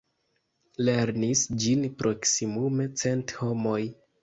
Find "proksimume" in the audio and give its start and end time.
2.01-2.91